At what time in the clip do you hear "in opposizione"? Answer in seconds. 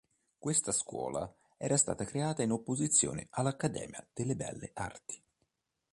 2.41-3.27